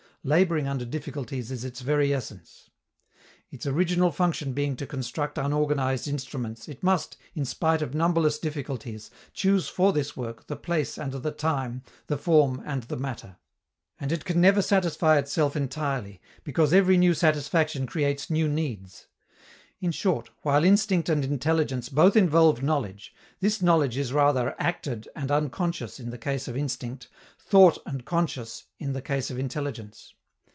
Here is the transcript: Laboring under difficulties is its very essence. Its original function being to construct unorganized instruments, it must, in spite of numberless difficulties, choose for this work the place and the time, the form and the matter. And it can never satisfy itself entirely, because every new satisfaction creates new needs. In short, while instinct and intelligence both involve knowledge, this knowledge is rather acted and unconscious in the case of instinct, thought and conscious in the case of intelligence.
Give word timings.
Laboring 0.23 0.67
under 0.67 0.85
difficulties 0.85 1.49
is 1.49 1.65
its 1.65 1.81
very 1.81 2.13
essence. 2.13 2.69
Its 3.49 3.65
original 3.65 4.11
function 4.11 4.53
being 4.53 4.75
to 4.75 4.85
construct 4.85 5.39
unorganized 5.39 6.07
instruments, 6.07 6.67
it 6.69 6.83
must, 6.83 7.17
in 7.33 7.43
spite 7.43 7.81
of 7.81 7.95
numberless 7.95 8.37
difficulties, 8.37 9.09
choose 9.33 9.67
for 9.67 9.91
this 9.91 10.15
work 10.15 10.45
the 10.45 10.55
place 10.55 10.99
and 10.99 11.11
the 11.11 11.31
time, 11.31 11.81
the 12.05 12.19
form 12.19 12.61
and 12.67 12.83
the 12.83 12.97
matter. 12.97 13.37
And 13.99 14.11
it 14.11 14.23
can 14.23 14.39
never 14.39 14.61
satisfy 14.61 15.17
itself 15.17 15.55
entirely, 15.55 16.21
because 16.43 16.71
every 16.71 16.97
new 16.97 17.15
satisfaction 17.15 17.87
creates 17.87 18.29
new 18.29 18.47
needs. 18.47 19.07
In 19.79 19.91
short, 19.91 20.29
while 20.43 20.63
instinct 20.63 21.09
and 21.09 21.25
intelligence 21.25 21.89
both 21.89 22.15
involve 22.15 22.61
knowledge, 22.61 23.15
this 23.39 23.63
knowledge 23.63 23.97
is 23.97 24.13
rather 24.13 24.53
acted 24.59 25.07
and 25.15 25.31
unconscious 25.31 25.99
in 25.99 26.11
the 26.11 26.19
case 26.19 26.47
of 26.47 26.55
instinct, 26.55 27.07
thought 27.39 27.79
and 27.87 28.05
conscious 28.05 28.65
in 28.77 28.93
the 28.93 29.01
case 29.01 29.31
of 29.31 29.39
intelligence. 29.39 30.13